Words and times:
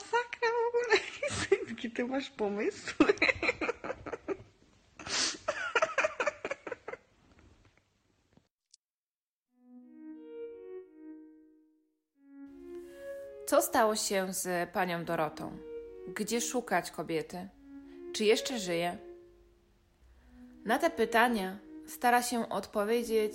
masakra 0.00 0.48
w 0.50 0.68
ogóle. 0.68 1.00
Jakie 1.68 1.90
ty 1.90 2.04
masz 2.04 2.30
pomysły? 2.30 3.06
Co 13.46 13.62
stało 13.62 13.96
się 13.96 14.32
z 14.32 14.70
panią 14.70 15.04
Dorotą? 15.04 15.58
Gdzie 16.14 16.40
szukać 16.40 16.90
kobiety? 16.90 17.48
Czy 18.12 18.24
jeszcze 18.24 18.58
żyje? 18.58 18.98
Na 20.64 20.78
te 20.78 20.90
pytania 20.90 21.58
stara 21.86 22.22
się 22.22 22.48
odpowiedzieć 22.48 23.34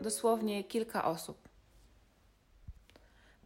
dosłownie 0.00 0.64
kilka 0.64 1.04
osób. 1.04 1.49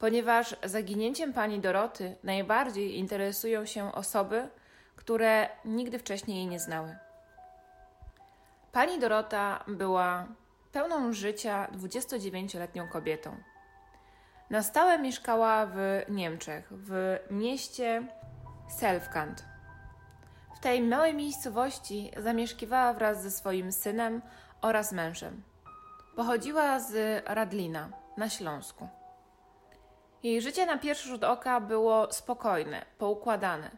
Ponieważ 0.04 0.56
zaginięciem 0.64 1.32
pani 1.32 1.60
Doroty 1.60 2.16
najbardziej 2.24 2.98
interesują 2.98 3.66
się 3.66 3.92
osoby, 3.92 4.48
które 4.96 5.48
nigdy 5.64 5.98
wcześniej 5.98 6.36
jej 6.36 6.46
nie 6.46 6.60
znały. 6.60 6.96
Pani 8.72 9.00
Dorota 9.00 9.64
była 9.68 10.26
pełną 10.72 11.12
życia 11.12 11.68
29-letnią 11.72 12.88
kobietą. 12.88 13.36
Na 14.50 14.62
stałe 14.62 14.98
mieszkała 14.98 15.66
w 15.66 16.02
Niemczech, 16.08 16.68
w 16.70 17.18
mieście 17.30 18.06
Selfkant. 18.68 19.44
W 20.56 20.60
tej 20.60 20.82
małej 20.82 21.14
miejscowości 21.14 22.10
zamieszkiwała 22.16 22.92
wraz 22.92 23.22
ze 23.22 23.30
swoim 23.30 23.72
synem 23.72 24.22
oraz 24.60 24.92
mężem. 24.92 25.42
Pochodziła 26.16 26.80
z 26.80 27.22
Radlina 27.26 27.88
na 28.16 28.28
Śląsku. 28.28 28.88
Jej 30.24 30.42
życie 30.42 30.66
na 30.66 30.78
pierwszy 30.78 31.08
rzut 31.08 31.24
oka 31.24 31.60
było 31.60 32.12
spokojne, 32.12 32.84
poukładane. 32.98 33.70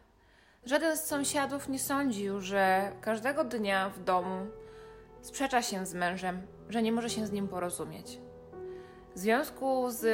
Żaden 0.65 0.97
z 0.97 1.05
sąsiadów 1.05 1.69
nie 1.69 1.79
sądził, 1.79 2.41
że 2.41 2.91
każdego 3.01 3.43
dnia 3.43 3.89
w 3.89 4.03
domu 4.03 4.45
sprzecza 5.21 5.61
się 5.61 5.85
z 5.85 5.93
mężem, 5.93 6.41
że 6.69 6.81
nie 6.81 6.91
może 6.91 7.09
się 7.09 7.27
z 7.27 7.31
nim 7.31 7.47
porozumieć. 7.47 8.19
W 9.15 9.19
związku 9.19 9.91
z 9.91 10.05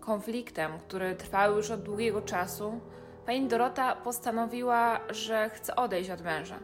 konfliktem, 0.00 0.78
który 0.78 1.14
trwał 1.14 1.56
już 1.56 1.70
od 1.70 1.82
długiego 1.82 2.22
czasu, 2.22 2.80
pani 3.26 3.48
Dorota 3.48 3.96
postanowiła, 3.96 5.00
że 5.10 5.50
chce 5.50 5.76
odejść 5.76 6.10
od 6.10 6.22
męża. 6.22 6.58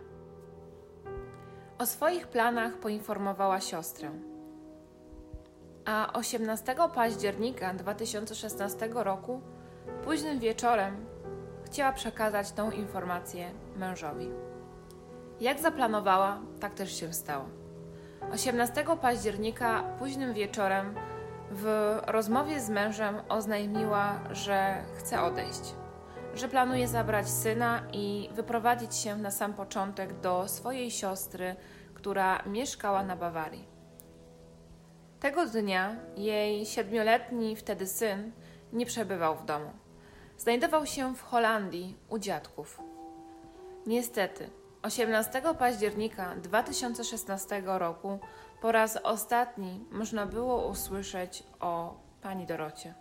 O 1.79 1.87
swoich 1.87 2.29
planach 2.29 2.73
poinformowała 2.75 3.61
siostrę. 3.61 4.11
A 5.85 6.13
18 6.13 6.75
października 6.95 7.75
2016 7.75 8.89
roku, 8.95 9.41
późnym 10.05 10.39
wieczorem, 10.39 11.07
chciała 11.67 11.93
przekazać 11.93 12.53
tą 12.53 12.71
informację 12.71 13.51
mężowi. 13.77 14.29
Jak 15.41 15.61
zaplanowała, 15.61 16.41
tak 16.61 16.75
też 16.75 17.01
się 17.01 17.13
stało. 17.13 17.45
18 18.33 18.85
października 19.01 19.83
późnym 19.99 20.35
wieczorem 20.35 20.95
w 21.51 21.97
rozmowie 22.07 22.61
z 22.61 22.71
mężem 22.71 23.15
oznajmiła, 23.29 24.21
że 24.31 24.85
chce 24.95 25.23
odejść, 25.23 25.75
że 26.35 26.49
planuje 26.49 26.89
zabrać 26.89 27.29
syna 27.29 27.83
i 27.93 28.31
wyprowadzić 28.35 28.95
się 28.95 29.17
na 29.17 29.31
sam 29.31 29.55
początek 29.55 30.21
do 30.21 30.49
swojej 30.49 30.91
siostry, 30.91 31.57
która 31.95 32.43
mieszkała 32.47 33.03
na 33.05 33.17
Bawarii. 33.17 33.74
Tego 35.25 35.47
dnia 35.47 35.97
jej 36.17 36.67
siedmioletni 36.67 37.57
wtedy 37.57 37.87
syn 37.87 38.33
nie 38.73 38.87
przebywał 38.87 39.37
w 39.37 39.45
domu. 39.45 39.71
Znajdował 40.39 40.87
się 40.87 41.15
w 41.15 41.23
Holandii 41.23 41.97
u 42.09 42.19
dziadków. 42.19 42.81
Niestety, 43.87 44.51
18 44.83 45.43
października 45.59 46.37
2016 46.37 47.63
roku 47.65 48.19
po 48.63 48.73
raz 48.73 48.99
ostatni 49.03 49.85
można 49.91 50.27
było 50.27 50.69
usłyszeć 50.69 51.45
o 51.61 51.95
pani 52.23 52.47
Dorocie. 52.47 52.95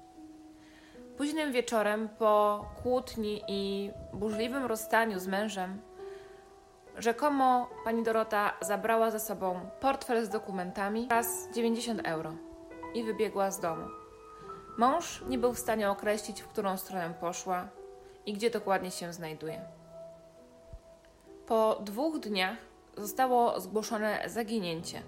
Późnym 1.18 1.52
wieczorem, 1.52 2.10
po 2.10 2.66
kłótni 2.84 3.42
i 3.48 3.92
burzliwym 4.14 4.66
rozstaniu 4.66 5.20
z 5.20 5.28
mężem, 5.28 5.82
rzekomo 6.98 7.70
pani 7.84 8.04
Dorota 8.04 8.54
zabrała 8.62 9.12
ze 9.12 9.20
sobą 9.20 9.60
portfel 9.80 10.26
z 10.26 10.30
dokumentami 10.30 11.08
oraz 11.12 11.50
90 11.56 12.02
euro 12.04 12.34
i 12.94 13.04
wybiegła 13.04 13.52
z 13.52 13.60
domu. 13.60 13.86
Mąż 14.78 15.24
nie 15.28 15.38
był 15.38 15.54
w 15.54 15.60
stanie 15.60 15.90
określić, 15.90 16.42
w 16.42 16.48
którą 16.48 16.78
stronę 16.78 17.14
poszła 17.20 17.68
i 18.26 18.34
gdzie 18.34 18.50
dokładnie 18.50 18.92
się 18.92 19.14
znajduje. 19.14 19.62
Po 21.48 21.80
dwóch 21.82 22.20
dniach 22.20 22.58
zostało 22.98 23.60
zgłoszone 23.60 24.20
zaginięcie. 24.26 25.02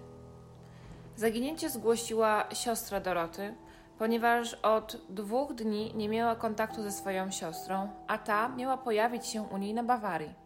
Zaginięcie 1.15 1.69
zgłosiła 1.69 2.45
siostra 2.53 2.99
Doroty, 2.99 3.55
ponieważ 3.97 4.53
od 4.53 4.97
dwóch 5.09 5.53
dni 5.53 5.93
nie 5.95 6.09
miała 6.09 6.35
kontaktu 6.35 6.83
ze 6.83 6.91
swoją 6.91 7.31
siostrą, 7.31 7.89
a 8.07 8.17
ta 8.17 8.49
miała 8.49 8.77
pojawić 8.77 9.27
się 9.27 9.41
u 9.41 9.57
niej 9.57 9.73
na 9.73 9.83
Bawarii. 9.83 10.44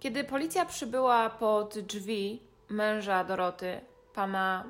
Kiedy 0.00 0.24
policja 0.24 0.64
przybyła 0.64 1.30
pod 1.30 1.78
drzwi 1.78 2.42
męża 2.68 3.24
Doroty, 3.24 3.80
pana 4.14 4.64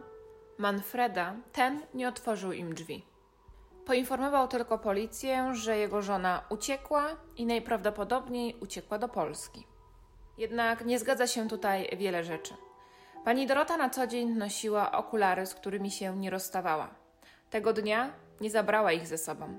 Manfreda, 0.59 1.34
ten 1.53 1.82
nie 1.94 2.09
otworzył 2.09 2.53
im 2.53 2.75
drzwi. 2.75 3.04
Poinformował 3.86 4.48
tylko 4.48 4.78
policję, 4.78 5.54
że 5.54 5.78
jego 5.78 6.03
żona 6.03 6.42
uciekła 6.48 7.06
i 7.36 7.47
najprawdopodobniej 7.47 8.56
uciekła 8.60 8.98
do 8.98 9.09
Polski. 9.09 9.66
Jednak 10.38 10.84
nie 10.84 10.98
zgadza 10.98 11.26
się 11.26 11.48
tutaj 11.48 11.97
wiele 11.97 12.25
rzeczy. 12.25 12.54
Pani 13.25 13.47
Dorota 13.47 13.76
na 13.76 13.91
co 13.91 14.06
dzień 14.06 14.28
nosiła 14.28 14.92
okulary, 14.92 15.47
z 15.47 15.54
którymi 15.54 15.91
się 15.91 16.16
nie 16.16 16.31
rozstawała. 16.31 16.94
Tego 17.50 17.72
dnia 17.72 18.10
nie 18.41 18.50
zabrała 18.50 18.92
ich 18.92 19.06
ze 19.06 19.19
sobą. 19.19 19.59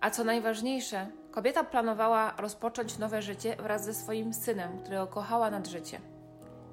A 0.00 0.10
co 0.10 0.24
najważniejsze, 0.24 1.10
kobieta 1.30 1.64
planowała 1.64 2.34
rozpocząć 2.38 2.98
nowe 2.98 3.22
życie 3.22 3.56
wraz 3.56 3.84
ze 3.84 3.94
swoim 3.94 4.34
synem, 4.34 4.78
którego 4.78 5.06
kochała 5.06 5.50
nad 5.50 5.66
życie. 5.66 6.00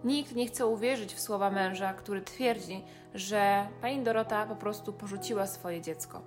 Nikt 0.03 0.35
nie 0.35 0.47
chce 0.47 0.65
uwierzyć 0.65 1.13
w 1.13 1.19
słowa 1.19 1.49
męża, 1.51 1.93
który 1.93 2.21
twierdzi, 2.21 2.83
że 3.13 3.67
pani 3.81 4.03
Dorota 4.03 4.45
po 4.45 4.55
prostu 4.55 4.93
porzuciła 4.93 5.47
swoje 5.47 5.81
dziecko. 5.81 6.21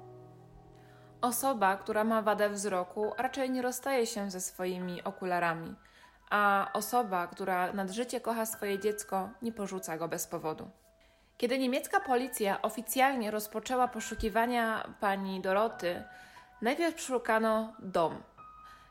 Osoba, 1.21 1.77
która 1.77 2.05
ma 2.05 2.23
wadę 2.23 2.51
wzroku, 2.51 3.13
raczej 3.19 3.51
nie 3.51 3.63
rozstaje 3.63 4.07
się 4.07 4.31
ze 4.31 4.41
swoimi 4.41 5.05
okularami, 5.05 5.75
a 6.31 6.71
osoba, 6.73 7.27
która 7.27 7.73
nad 7.73 7.91
życie 7.91 8.21
kocha 8.21 8.47
swoje 8.47 8.79
dziecko, 8.79 9.29
nie 9.43 9.53
porzuca 9.53 9.99
go 9.99 10.09
bez 10.09 10.27
powodu. 10.27 10.71
Kiedy 11.37 11.59
niemiecka 11.59 12.01
policja 12.01 12.63
oficjalnie 12.63 13.31
rozpoczęła 13.31 13.89
poszukiwania 13.89 14.95
pani 15.01 15.41
Doroty, 15.41 16.05
najpierw 16.63 17.01
szukano 17.01 17.73
dom. 17.79 18.23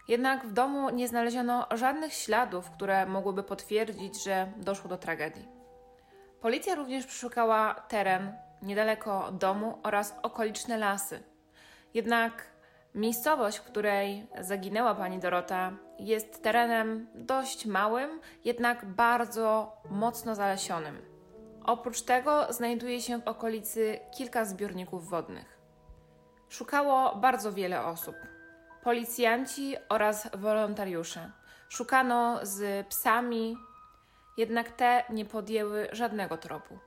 Jednak 0.07 0.47
w 0.47 0.53
domu 0.53 0.89
nie 0.89 1.07
znaleziono 1.07 1.67
żadnych 1.75 2.13
śladów, 2.13 2.69
które 2.69 3.05
mogłyby 3.05 3.43
potwierdzić, 3.43 4.23
że 4.23 4.51
doszło 4.57 4.89
do 4.89 4.97
tragedii. 4.97 5.47
Policja 6.41 6.75
również 6.75 7.05
przeszukała 7.05 7.73
teren 7.73 8.33
niedaleko 8.61 9.31
domu 9.31 9.79
oraz 9.83 10.15
okoliczne 10.23 10.77
lasy. 10.77 11.23
Jednak 11.93 12.45
miejscowość, 12.95 13.57
w 13.57 13.63
której 13.63 14.27
zaginęła 14.39 14.95
pani 14.95 15.19
Dorota, 15.19 15.71
jest 15.99 16.43
terenem 16.43 17.07
dość 17.15 17.65
małym, 17.65 18.19
jednak 18.45 18.85
bardzo 18.85 19.77
mocno 19.89 20.35
zalesionym. 20.35 21.01
Oprócz 21.63 22.01
tego 22.01 22.53
znajduje 22.53 23.01
się 23.01 23.21
w 23.21 23.27
okolicy 23.27 23.99
kilka 24.17 24.45
zbiorników 24.45 25.09
wodnych. 25.09 25.58
Szukało 26.49 27.15
bardzo 27.15 27.53
wiele 27.53 27.85
osób. 27.85 28.15
Policjanci 28.83 29.75
oraz 29.89 30.29
wolontariusze. 30.37 31.31
Szukano 31.69 32.39
z 32.41 32.87
psami, 32.87 33.57
jednak 34.37 34.71
te 34.71 35.03
nie 35.09 35.25
podjęły 35.25 35.87
żadnego 35.91 36.37
tropu. 36.37 36.79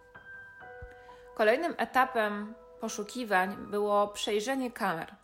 Kolejnym 1.34 1.75
etapem 1.78 2.54
poszukiwań 2.81 3.56
było 3.56 4.08
przejrzenie 4.08 4.70
kamer. 4.70 5.14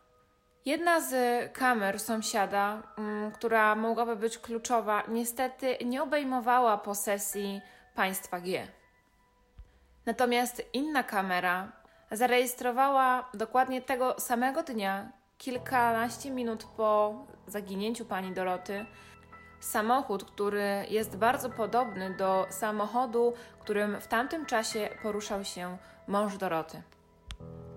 Jedna 0.64 1.00
z 1.00 1.12
kamer 1.52 2.00
sąsiada, 2.00 2.82
mm, 2.98 3.32
która 3.32 3.74
mogłaby 3.74 4.16
być 4.16 4.38
kluczowa, 4.38 5.02
niestety 5.08 5.76
nie 5.84 6.02
obejmowała 6.02 6.78
posesji 6.78 7.60
państwa 7.94 8.40
G. 8.40 8.68
Natomiast 10.06 10.62
inna 10.72 11.02
kamera 11.02 11.72
zarejestrowała 12.10 13.30
dokładnie 13.34 13.82
tego 13.82 14.20
samego 14.20 14.62
dnia, 14.62 15.12
kilkanaście 15.38 16.30
minut 16.30 16.64
po 16.76 17.14
zaginięciu 17.46 18.04
pani 18.04 18.32
Doroty, 18.32 18.86
samochód, 19.60 20.24
który 20.24 20.86
jest 20.90 21.16
bardzo 21.16 21.50
podobny 21.50 22.16
do 22.16 22.46
samochodu, 22.50 23.34
którym 23.60 24.00
w 24.00 24.06
tamtym 24.06 24.46
czasie 24.46 24.88
poruszał 25.02 25.44
się 25.44 25.76
mąż 26.06 26.36
Doroty. 26.36 26.82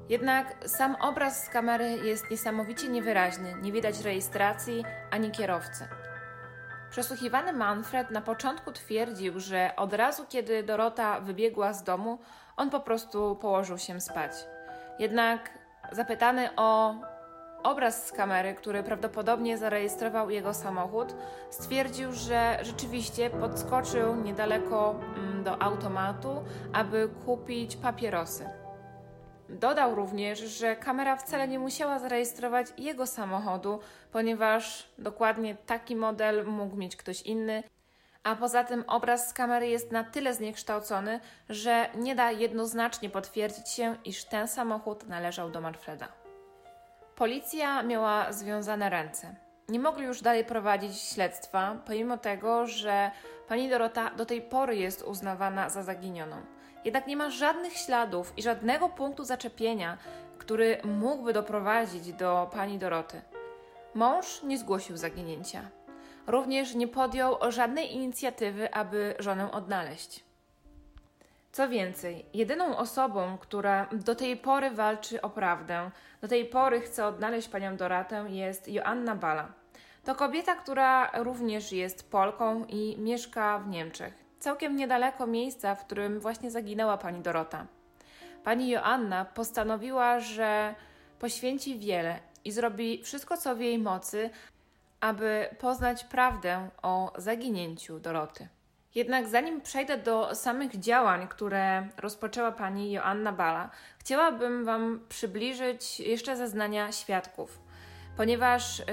Jednak 0.10 0.56
sam 0.66 0.95
obraz 1.01 1.45
z 1.45 1.50
kamery 1.50 1.98
jest 2.04 2.31
niesamowicie 2.31 2.89
niewyraźny, 2.89 3.56
nie 3.62 3.72
widać 3.72 4.00
rejestracji 4.00 4.83
ani 5.12 5.31
kierowcy. 5.31 5.88
Przesłuchiwany 6.91 7.53
Manfred 7.53 8.11
na 8.11 8.21
początku 8.21 8.71
twierdził, 8.71 9.39
że 9.39 9.73
od 9.75 9.93
razu 9.93 10.25
kiedy 10.29 10.63
Dorota 10.63 11.19
wybiegła 11.19 11.73
z 11.73 11.83
domu, 11.83 12.19
on 12.57 12.69
po 12.69 12.79
prostu 12.79 13.35
położył 13.35 13.77
się 13.77 14.01
spać. 14.01 14.31
Jednak 14.99 15.49
zapytany 15.91 16.49
o 16.55 16.95
obraz 17.63 18.07
z 18.07 18.11
kamery, 18.11 18.53
który 18.53 18.83
prawdopodobnie 18.83 19.57
zarejestrował 19.57 20.29
jego 20.29 20.53
samochód, 20.53 21.15
stwierdził, 21.49 22.13
że 22.13 22.59
rzeczywiście 22.61 23.29
podskoczył 23.29 24.15
niedaleko 24.15 24.95
mm, 25.17 25.44
do 25.44 25.61
automatu, 25.61 26.44
aby 26.73 27.09
kupić 27.25 27.75
papierosy. 27.75 28.60
Dodał 29.51 29.95
również, 29.95 30.39
że 30.39 30.75
kamera 30.75 31.15
wcale 31.15 31.48
nie 31.48 31.59
musiała 31.59 32.00
zarejestrować 32.00 32.68
jego 32.77 33.07
samochodu, 33.07 33.80
ponieważ 34.12 34.89
dokładnie 34.98 35.56
taki 35.56 35.95
model 35.95 36.45
mógł 36.45 36.75
mieć 36.75 36.95
ktoś 36.95 37.21
inny, 37.21 37.63
a 38.24 38.36
poza 38.36 38.63
tym 38.63 38.83
obraz 38.88 39.30
z 39.30 39.33
kamery 39.33 39.68
jest 39.68 39.92
na 39.92 40.03
tyle 40.03 40.33
zniekształcony, 40.33 41.19
że 41.50 41.89
nie 41.95 42.15
da 42.15 42.31
jednoznacznie 42.31 43.09
potwierdzić 43.09 43.69
się, 43.69 43.95
iż 44.06 44.25
ten 44.25 44.48
samochód 44.48 45.07
należał 45.07 45.50
do 45.50 45.62
Manfreda. 45.62 46.07
Policja 47.15 47.83
miała 47.83 48.33
związane 48.33 48.89
ręce. 48.89 49.36
Nie 49.69 49.80
mogli 49.80 50.06
już 50.06 50.21
dalej 50.21 50.45
prowadzić 50.45 51.01
śledztwa, 51.01 51.75
pomimo 51.86 52.18
tego, 52.18 52.68
że 52.68 53.12
pani 53.47 53.69
Dorota 53.69 54.09
do 54.09 54.25
tej 54.25 54.42
pory 54.42 54.75
jest 54.75 55.01
uznawana 55.01 55.69
za 55.69 55.83
zaginioną. 55.83 56.42
Jednak 56.86 57.07
nie 57.07 57.18
ma 57.18 57.30
żadnych 57.30 57.74
śladów 57.78 58.33
i 58.38 58.42
żadnego 58.42 58.89
punktu 58.89 59.24
zaczepienia, 59.24 59.98
który 60.38 60.78
mógłby 60.83 61.33
doprowadzić 61.33 62.13
do 62.13 62.50
pani 62.54 62.78
Doroty. 62.80 63.22
Mąż 63.94 64.44
nie 64.44 64.57
zgłosił 64.57 64.98
zaginięcia. 64.98 65.62
Również 66.28 66.75
nie 66.75 66.88
podjął 66.88 67.38
żadnej 67.50 67.94
inicjatywy, 67.94 68.74
aby 68.74 69.16
żonę 69.19 69.51
odnaleźć. 69.51 70.24
Co 71.51 71.69
więcej, 71.69 72.25
jedyną 72.33 72.78
osobą, 72.78 73.38
która 73.38 73.88
do 73.92 74.16
tej 74.16 74.38
pory 74.38 74.72
walczy 74.72 75.22
o 75.22 75.30
prawdę, 75.30 75.92
do 76.22 76.28
tej 76.28 76.45
pory 76.45 76.81
chce 76.81 77.06
odnaleźć 77.06 77.48
panią 77.48 77.78
Doratę, 77.78 78.25
jest 78.30 78.68
Joanna 78.68 79.16
Bala. 79.16 79.48
To 80.04 80.16
kobieta, 80.16 80.56
która 80.56 81.12
również 81.13 81.72
jest 81.72 82.12
Polką 82.12 82.66
i 82.66 82.98
mieszka 83.00 83.60
w 83.60 83.68
Niemczech, 83.68 84.20
całkiem 84.41 84.75
niedaleko 84.75 85.27
miejsca, 85.27 85.75
w 85.75 85.85
którym 85.85 86.19
właśnie 86.19 86.51
zaginęła 86.51 86.97
pani 86.97 87.21
Dorota. 87.21 87.65
Pani 88.43 88.69
Joanna 88.69 89.25
postanowiła, 89.25 90.19
że 90.19 90.75
poświęci 91.19 91.79
wiele 91.79 92.19
i 92.45 92.51
zrobi 92.51 93.03
wszystko, 93.03 93.38
co 93.38 93.55
w 93.55 93.59
jej 93.59 93.79
mocy, 93.79 94.29
aby 94.99 95.49
poznać 95.59 96.03
prawdę 96.03 96.69
o 96.81 97.13
zaginięciu 97.17 97.99
Doroty. 97.99 98.47
Jednak 98.95 99.27
zanim 99.27 99.61
przejdę 99.61 99.97
do 99.97 100.35
samych 100.35 100.79
działań, 100.79 101.27
które 101.27 101.87
rozpoczęła 101.97 102.51
pani 102.51 102.91
Joanna 102.91 103.31
Bala, 103.31 103.69
chciałabym 103.97 104.65
Wam 104.65 105.05
przybliżyć 105.09 105.99
jeszcze 105.99 106.37
zeznania 106.37 106.91
świadków, 106.91 107.59
ponieważ 108.17 108.79
y, 108.79 108.83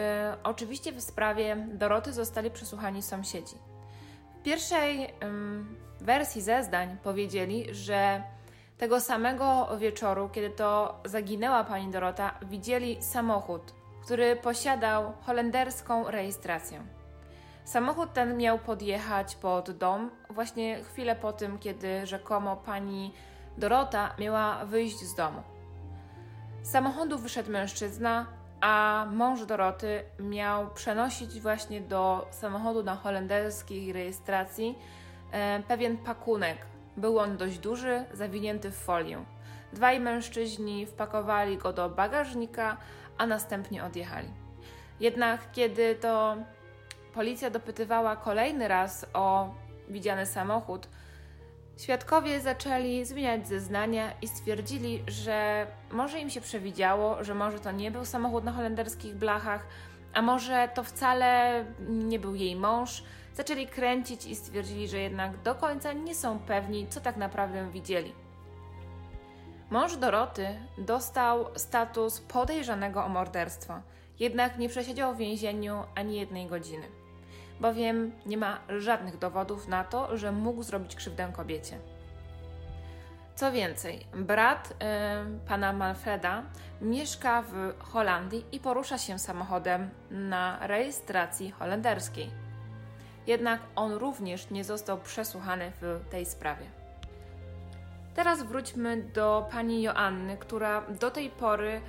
oczywiście 0.42 0.92
w 0.92 1.00
sprawie 1.00 1.56
Doroty 1.72 2.12
zostali 2.12 2.50
przesłuchani 2.50 3.02
sąsiedzi. 3.02 3.56
W 4.38 4.42
pierwszej 4.42 5.04
y, 5.04 5.08
wersji 6.00 6.42
zeznań 6.42 6.96
powiedzieli, 7.02 7.74
że 7.74 8.22
tego 8.78 9.00
samego 9.00 9.78
wieczoru, 9.78 10.28
kiedy 10.28 10.50
to 10.50 11.00
zaginęła 11.04 11.64
pani 11.64 11.92
Dorota, 11.92 12.34
widzieli 12.42 13.02
samochód, 13.02 13.74
który 14.04 14.36
posiadał 14.36 15.12
holenderską 15.22 16.10
rejestrację. 16.10 16.82
Samochód 17.64 18.12
ten 18.12 18.36
miał 18.36 18.58
podjechać 18.58 19.36
pod 19.36 19.70
dom 19.70 20.10
właśnie 20.30 20.84
chwilę 20.84 21.16
po 21.16 21.32
tym, 21.32 21.58
kiedy 21.58 22.06
rzekomo 22.06 22.56
pani 22.56 23.14
Dorota 23.56 24.14
miała 24.18 24.64
wyjść 24.64 24.98
z 24.98 25.14
domu. 25.14 25.42
Z 26.62 26.70
samochodu 26.70 27.18
wyszedł 27.18 27.50
mężczyzna, 27.50 28.26
a 28.60 29.06
mąż 29.12 29.44
Doroty 29.44 30.02
miał 30.18 30.70
przenosić 30.70 31.40
właśnie 31.40 31.80
do 31.80 32.26
samochodu 32.30 32.82
na 32.82 32.96
holenderskiej 32.96 33.92
rejestracji 33.92 34.78
e, 35.32 35.62
pewien 35.68 35.96
pakunek. 35.96 36.58
Był 36.96 37.18
on 37.18 37.36
dość 37.36 37.58
duży, 37.58 38.04
zawinięty 38.12 38.70
w 38.70 38.76
folię. 38.76 39.24
Dwaj 39.72 40.00
mężczyźni 40.00 40.86
wpakowali 40.86 41.58
go 41.58 41.72
do 41.72 41.90
bagażnika, 41.90 42.76
a 43.18 43.26
następnie 43.26 43.84
odjechali. 43.84 44.28
Jednak 45.00 45.52
kiedy 45.52 45.94
to 45.94 46.36
policja 47.14 47.50
dopytywała 47.50 48.16
kolejny 48.16 48.68
raz 48.68 49.06
o 49.14 49.54
widziany 49.88 50.26
samochód, 50.26 50.88
świadkowie 51.78 52.40
zaczęli 52.40 53.04
zmieniać 53.04 53.48
zeznania 53.48 54.12
i 54.22 54.28
stwierdzili, 54.28 55.04
że 55.06 55.66
może 55.90 56.20
im 56.20 56.30
się 56.30 56.40
przewidziało, 56.40 57.24
że 57.24 57.34
może 57.34 57.60
to 57.60 57.72
nie 57.72 57.90
był 57.90 58.04
samochód 58.04 58.44
na 58.44 58.52
holenderskich 58.52 59.14
blachach, 59.14 59.66
a 60.14 60.22
może 60.22 60.68
to 60.74 60.82
wcale 60.82 61.64
nie 61.88 62.18
był 62.18 62.34
jej 62.34 62.56
mąż. 62.56 63.04
Zaczęli 63.34 63.66
kręcić 63.66 64.26
i 64.26 64.36
stwierdzili, 64.36 64.88
że 64.88 64.98
jednak 64.98 65.42
do 65.42 65.54
końca 65.54 65.92
nie 65.92 66.14
są 66.14 66.38
pewni, 66.38 66.86
co 66.88 67.00
tak 67.00 67.16
naprawdę 67.16 67.70
widzieli. 67.70 68.12
Mąż 69.70 69.96
Doroty 69.96 70.46
dostał 70.78 71.46
status 71.58 72.20
podejrzanego 72.20 73.04
o 73.04 73.08
morderstwo, 73.08 73.74
jednak 74.18 74.58
nie 74.58 74.68
przesiedział 74.68 75.14
w 75.14 75.18
więzieniu 75.18 75.82
ani 75.94 76.16
jednej 76.16 76.46
godziny 76.46 76.97
bowiem 77.60 78.12
nie 78.26 78.36
ma 78.36 78.58
żadnych 78.78 79.18
dowodów 79.18 79.68
na 79.68 79.84
to, 79.84 80.16
że 80.16 80.32
mógł 80.32 80.62
zrobić 80.62 80.96
krzywdę 80.96 81.28
kobiecie. 81.32 81.78
Co 83.34 83.52
więcej, 83.52 84.06
brat 84.14 84.70
y, 84.70 84.74
pana 85.48 85.72
Manfreda 85.72 86.42
mieszka 86.80 87.42
w 87.42 87.72
Holandii 87.78 88.44
i 88.52 88.60
porusza 88.60 88.98
się 88.98 89.18
samochodem 89.18 89.90
na 90.10 90.66
rejestracji 90.66 91.50
holenderskiej. 91.50 92.30
Jednak 93.26 93.60
on 93.76 93.92
również 93.92 94.50
nie 94.50 94.64
został 94.64 94.98
przesłuchany 94.98 95.72
w 95.80 96.00
tej 96.10 96.26
sprawie. 96.26 96.66
Teraz 98.14 98.42
wróćmy 98.42 99.02
do 99.02 99.48
pani 99.50 99.82
Joanny, 99.82 100.36
która 100.36 100.82
do 101.00 101.10
tej 101.10 101.30
pory 101.30 101.80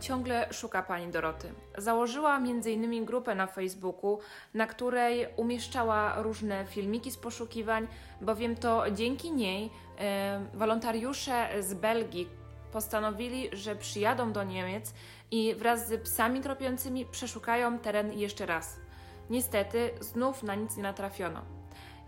ciągle 0.00 0.48
szuka 0.52 0.82
pani 0.82 1.12
Doroty. 1.12 1.52
Założyła 1.78 2.36
m.in. 2.36 3.04
grupę 3.04 3.34
na 3.34 3.46
Facebooku, 3.46 4.18
na 4.54 4.66
której 4.66 5.26
umieszczała 5.36 6.22
różne 6.22 6.66
filmiki 6.66 7.10
z 7.10 7.16
poszukiwań, 7.16 7.86
bowiem 8.20 8.56
to 8.56 8.90
dzięki 8.90 9.32
niej 9.32 9.70
e, 9.98 10.46
wolontariusze 10.54 11.62
z 11.62 11.74
Belgii 11.74 12.28
postanowili, 12.72 13.48
że 13.52 13.76
przyjadą 13.76 14.32
do 14.32 14.44
Niemiec 14.44 14.94
i 15.30 15.54
wraz 15.54 15.88
z 15.88 16.02
psami 16.02 16.40
tropiącymi 16.40 17.06
przeszukają 17.06 17.78
teren 17.78 18.12
jeszcze 18.12 18.46
raz. 18.46 18.76
Niestety 19.30 19.90
znów 20.00 20.42
na 20.42 20.54
nic 20.54 20.76
nie 20.76 20.82
natrafiono. 20.82 21.42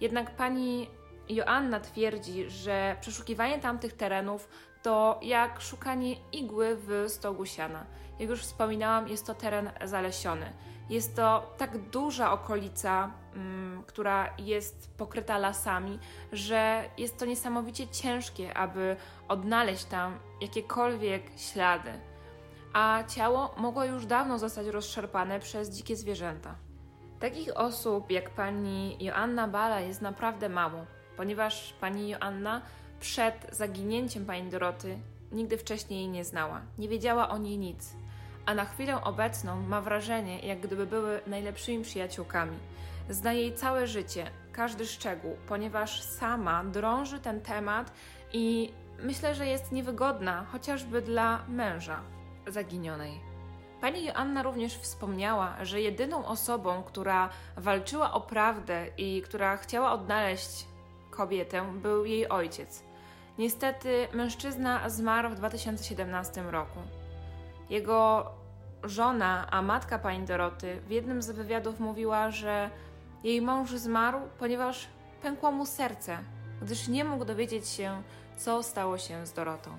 Jednak 0.01 0.37
pani 0.37 0.91
Joanna 1.29 1.81
twierdzi, 1.81 2.51
że 2.51 2.97
przeszukiwanie 3.01 3.59
tamtych 3.59 3.93
terenów 3.93 4.49
to 4.83 5.19
jak 5.23 5.61
szukanie 5.61 6.15
igły 6.33 6.77
w 6.77 7.05
stogu 7.09 7.47
siana. 7.47 7.87
Jak 8.19 8.31
już 8.31 8.43
wspominałam, 8.43 9.09
jest 9.09 9.27
to 9.27 9.35
teren 9.35 9.71
zalesiony. 9.85 10.53
Jest 10.91 11.17
to 11.17 11.55
tak 11.59 11.79
duża 11.79 12.33
okolica, 12.33 13.11
mm, 13.35 13.83
która 13.87 14.35
jest 14.39 14.97
pokryta 14.97 15.39
lasami, 15.39 15.99
że 16.33 16.85
jest 16.99 17.19
to 17.19 17.25
niesamowicie 17.25 17.89
ciężkie, 17.89 18.57
aby 18.57 18.97
odnaleźć 19.29 19.85
tam 19.85 20.19
jakiekolwiek 20.41 21.23
ślady. 21.37 21.91
A 22.73 23.05
ciało 23.09 23.55
mogło 23.57 23.85
już 23.85 24.07
dawno 24.07 24.39
zostać 24.39 24.67
rozszarpane 24.67 25.41
przez 25.41 25.71
dzikie 25.71 25.97
zwierzęta. 25.97 26.55
Takich 27.21 27.57
osób 27.57 28.11
jak 28.11 28.31
pani 28.31 28.97
Joanna 29.01 29.49
Bala 29.49 29.81
jest 29.81 30.03
naprawdę 30.03 30.49
mało, 30.49 30.87
ponieważ 31.17 31.73
pani 31.81 32.09
Joanna 32.09 32.63
przed 33.01 33.47
zaginięciem 33.53 34.27
pani 34.27 34.51
Doroty 34.51 34.99
nigdy 35.33 35.59
wcześniej 35.59 36.01
jej 36.01 36.09
nie 36.09 36.25
znała, 36.25 36.63
nie 36.79 36.89
wiedziała 36.89 37.29
o 37.29 37.39
niej 37.39 37.59
nic, 37.59 37.95
a 38.47 38.55
na 38.55 38.65
chwilę 38.65 39.05
obecną 39.05 39.63
ma 39.63 39.81
wrażenie, 39.81 40.39
jak 40.39 40.61
gdyby 40.61 40.87
były 40.87 41.21
najlepszymi 41.27 41.85
przyjaciółkami. 41.85 42.59
Zna 43.11 43.33
jej 43.33 43.55
całe 43.55 43.87
życie, 43.87 44.31
każdy 44.53 44.87
szczegół, 44.87 45.37
ponieważ 45.49 46.03
sama 46.03 46.65
drąży 46.65 47.21
ten 47.21 47.41
temat 47.41 47.93
i 48.33 48.73
myślę, 49.03 49.35
że 49.35 49.47
jest 49.47 49.73
niewygodna 49.73 50.45
chociażby 50.45 51.03
dla 51.03 51.45
męża 51.49 52.01
zaginionej. 52.47 53.21
Pani 53.81 54.05
Joanna 54.05 54.43
również 54.43 54.75
wspomniała, 54.79 55.65
że 55.65 55.81
jedyną 55.81 56.27
osobą, 56.27 56.83
która 56.83 57.29
walczyła 57.57 58.13
o 58.13 58.21
prawdę 58.21 58.87
i 58.97 59.23
która 59.23 59.57
chciała 59.57 59.93
odnaleźć 59.93 60.67
kobietę, 61.11 61.73
był 61.83 62.05
jej 62.05 62.29
ojciec. 62.29 62.88
Niestety 63.39 64.09
mężczyzna 64.13 64.89
zmarł 64.89 65.31
w 65.31 65.35
2017 65.35 66.43
roku. 66.43 66.79
Jego 67.71 68.31
żona, 68.85 69.51
a 69.51 69.63
matka 69.63 69.99
pani 69.99 70.27
Doroty, 70.27 70.81
w 70.87 70.91
jednym 70.91 71.23
z 71.23 71.31
wywiadów 71.31 71.81
mówiła, 71.81 72.31
że 72.31 72.71
jej 73.25 73.43
mąż 73.43 73.71
zmarł, 73.71 74.21
ponieważ 74.39 74.89
pękło 75.23 75.53
mu 75.53 75.67
serce, 75.67 76.19
gdyż 76.63 76.89
nie 76.89 77.05
mógł 77.05 77.25
dowiedzieć 77.25 77.69
się, 77.69 78.03
co 78.37 78.63
stało 78.63 78.99
się 78.99 79.27
z 79.27 79.33
Dorotą. 79.33 79.71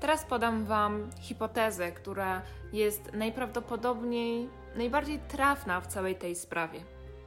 Teraz 0.00 0.24
podam 0.24 0.64
Wam 0.64 1.10
hipotezę, 1.20 1.92
która 1.92 2.42
jest 2.72 3.12
najprawdopodobniej 3.12 4.48
najbardziej 4.76 5.18
trafna 5.18 5.80
w 5.80 5.86
całej 5.86 6.16
tej 6.16 6.36
sprawie. 6.36 6.80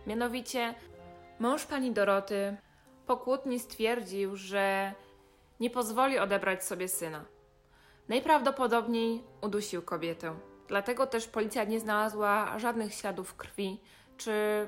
Mianowicie, 0.07 0.73
mąż 1.39 1.65
pani 1.65 1.91
Doroty 1.91 2.57
po 3.09 3.17
kłótni 3.17 3.59
stwierdził, 3.59 4.35
że 4.35 4.93
nie 5.59 5.69
pozwoli 5.69 6.19
odebrać 6.19 6.65
sobie 6.65 6.87
syna. 6.87 7.25
Najprawdopodobniej 8.09 9.23
udusił 9.41 9.81
kobietę. 9.81 10.35
Dlatego 10.67 11.07
też 11.07 11.27
policja 11.27 11.63
nie 11.63 11.79
znalazła 11.79 12.59
żadnych 12.59 12.93
śladów 12.93 13.35
krwi 13.35 13.81
czy 14.17 14.67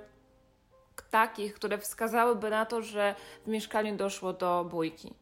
takich, 1.12 1.54
które 1.54 1.78
wskazałyby 1.78 2.50
na 2.50 2.66
to, 2.66 2.82
że 2.82 3.16
w 3.46 3.48
mieszkaniu 3.48 3.96
doszło 3.96 4.34
do 4.34 4.66
bójki. 4.70 5.14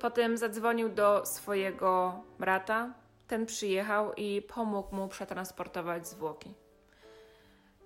Potem 0.00 0.36
zadzwonił 0.36 0.88
do 0.88 1.26
swojego 1.26 2.22
brata. 2.38 2.94
Ten 3.28 3.46
przyjechał 3.46 4.12
i 4.14 4.42
pomógł 4.42 4.96
mu 4.96 5.08
przetransportować 5.08 6.08
zwłoki. 6.08 6.54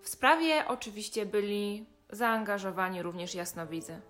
W 0.01 0.09
sprawie 0.09 0.65
oczywiście 0.69 1.27
byli 1.27 1.87
zaangażowani 2.11 3.03
również 3.03 3.35
jasnowidzy. 3.35 4.01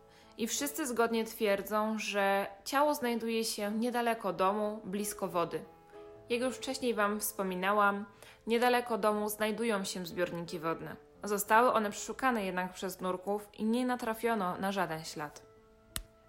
I 0.40 0.46
wszyscy 0.46 0.86
zgodnie 0.86 1.24
twierdzą, 1.24 1.98
że 1.98 2.46
ciało 2.64 2.94
znajduje 2.94 3.44
się 3.44 3.70
niedaleko 3.72 4.32
domu, 4.32 4.80
blisko 4.84 5.28
wody. 5.28 5.64
Jak 6.28 6.40
już 6.40 6.56
wcześniej 6.56 6.94
Wam 6.94 7.20
wspominałam, 7.20 8.04
niedaleko 8.46 8.98
domu 8.98 9.28
znajdują 9.28 9.84
się 9.84 10.06
zbiorniki 10.06 10.58
wodne. 10.58 10.96
Zostały 11.24 11.72
one 11.72 11.90
przeszukane 11.90 12.44
jednak 12.44 12.72
przez 12.72 13.00
nurków 13.00 13.48
i 13.58 13.64
nie 13.64 13.86
natrafiono 13.86 14.56
na 14.56 14.72
żaden 14.72 15.04
ślad. 15.04 15.42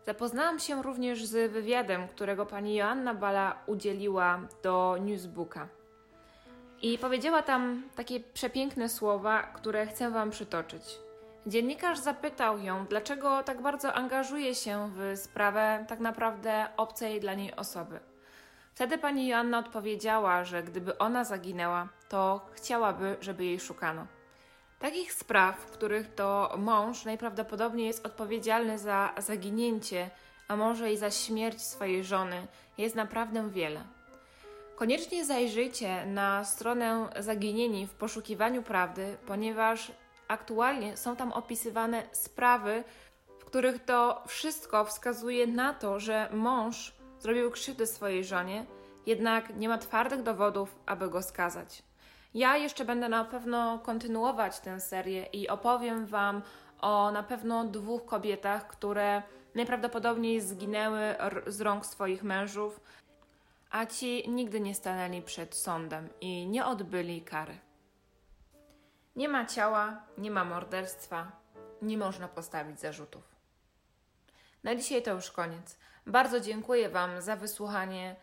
Zapoznałam 0.05 0.59
się 0.59 0.83
również 0.83 1.25
z 1.25 1.51
wywiadem, 1.51 2.07
którego 2.07 2.45
pani 2.45 2.75
Joanna 2.75 3.13
Bala 3.13 3.63
udzieliła 3.65 4.39
do 4.63 4.97
Newsbooka. 5.01 5.67
I 6.81 6.97
powiedziała 6.97 7.41
tam 7.41 7.83
takie 7.95 8.19
przepiękne 8.19 8.89
słowa, 8.89 9.43
które 9.43 9.87
chcę 9.87 10.11
Wam 10.11 10.29
przytoczyć. 10.29 11.10
Dziennikarz 11.47 11.99
zapytał 11.99 12.59
ją, 12.59 12.85
dlaczego 12.85 13.43
tak 13.43 13.61
bardzo 13.61 13.93
angażuje 13.93 14.55
się 14.55 14.91
w 14.95 15.17
sprawę 15.17 15.85
tak 15.87 15.99
naprawdę 15.99 16.67
obcej 16.77 17.19
dla 17.19 17.33
niej 17.33 17.55
osoby. 17.55 17.99
Wtedy 18.73 18.97
pani 18.97 19.27
Joanna 19.27 19.59
odpowiedziała, 19.59 20.43
że 20.43 20.63
gdyby 20.63 20.97
ona 20.97 21.23
zaginęła, 21.23 21.87
to 22.09 22.41
chciałaby, 22.53 23.17
żeby 23.21 23.45
jej 23.45 23.59
szukano. 23.59 24.07
Takich 24.79 25.13
spraw, 25.13 25.57
w 25.59 25.71
których 25.71 26.15
to 26.15 26.55
mąż 26.57 27.05
najprawdopodobniej 27.05 27.87
jest 27.87 28.05
odpowiedzialny 28.05 28.79
za 28.79 29.13
zaginięcie, 29.17 30.09
a 30.47 30.55
może 30.55 30.93
i 30.93 30.97
za 30.97 31.11
śmierć 31.11 31.61
swojej 31.61 32.03
żony, 32.03 32.47
jest 32.77 32.95
naprawdę 32.95 33.49
wiele. 33.49 33.83
Koniecznie 34.75 35.25
zajrzyjcie 35.25 36.05
na 36.05 36.43
stronę 36.43 37.09
Zaginieni 37.19 37.87
w 37.87 37.93
poszukiwaniu 37.93 38.63
prawdy, 38.63 39.17
ponieważ 39.27 39.91
aktualnie 40.31 40.97
są 40.97 41.15
tam 41.15 41.31
opisywane 41.31 42.03
sprawy, 42.11 42.83
w 43.39 43.45
których 43.45 43.85
to 43.85 44.23
wszystko 44.27 44.85
wskazuje 44.85 45.47
na 45.47 45.73
to, 45.73 45.99
że 45.99 46.29
mąż 46.33 46.93
zrobił 47.19 47.51
krzywdę 47.51 47.87
swojej 47.87 48.25
żonie, 48.25 48.65
jednak 49.05 49.55
nie 49.55 49.69
ma 49.69 49.77
twardych 49.77 50.23
dowodów, 50.23 50.75
aby 50.85 51.09
go 51.09 51.21
skazać. 51.21 51.83
Ja 52.33 52.57
jeszcze 52.57 52.85
będę 52.85 53.09
na 53.09 53.25
pewno 53.25 53.79
kontynuować 53.79 54.59
tę 54.59 54.79
serię 54.79 55.23
i 55.33 55.49
opowiem 55.49 56.05
Wam 56.05 56.41
o 56.81 57.11
na 57.11 57.23
pewno 57.23 57.63
dwóch 57.63 58.05
kobietach, 58.05 58.67
które 58.67 59.23
najprawdopodobniej 59.55 60.41
zginęły 60.41 61.15
z 61.47 61.61
rąk 61.61 61.85
swoich 61.85 62.23
mężów, 62.23 62.81
a 63.71 63.85
ci 63.85 64.29
nigdy 64.29 64.59
nie 64.59 64.75
stanęli 64.75 65.21
przed 65.21 65.55
sądem 65.55 66.09
i 66.21 66.47
nie 66.47 66.65
odbyli 66.65 67.21
kary. 67.21 67.70
Nie 69.15 69.29
ma 69.29 69.45
ciała, 69.45 70.03
nie 70.17 70.31
ma 70.31 70.45
morderstwa, 70.45 71.31
nie 71.81 71.97
można 71.97 72.27
postawić 72.27 72.79
zarzutów. 72.79 73.35
Na 74.63 74.75
dzisiaj 74.75 75.03
to 75.03 75.11
już 75.13 75.31
koniec. 75.31 75.77
Bardzo 76.05 76.39
dziękuję 76.39 76.89
Wam 76.89 77.21
za 77.21 77.35
wysłuchanie 77.35 78.15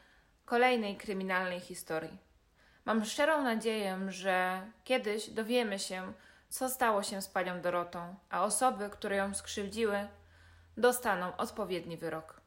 kolejnej 0.45 0.97
kryminalnej 0.97 1.61
historii. 1.61 2.18
Mam 2.85 3.04
szczerą 3.04 3.42
nadzieję, 3.42 3.99
że 4.09 4.66
kiedyś 4.85 5.30
dowiemy 5.30 5.78
się, 5.78 6.12
co 6.49 6.68
stało 6.68 7.02
się 7.02 7.23
z 7.23 7.28
panią 7.28 7.61
Dorotą, 7.61 8.14
a 8.30 8.45
osoby, 8.45 8.90
które 8.90 9.16
ją 9.16 9.35
skrzywdziły, 9.35 10.09
dostaną 10.76 11.37
odpowiedni 11.37 11.97
wyrok. 11.97 12.38